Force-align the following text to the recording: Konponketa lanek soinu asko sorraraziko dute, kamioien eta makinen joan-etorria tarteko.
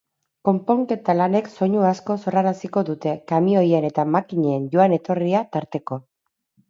Konponketa 0.47 1.13
lanek 1.17 1.49
soinu 1.57 1.83
asko 1.89 2.17
sorraraziko 2.23 2.83
dute, 2.87 3.13
kamioien 3.33 3.87
eta 3.93 4.07
makinen 4.17 4.67
joan-etorria 4.77 5.45
tarteko. 5.59 6.01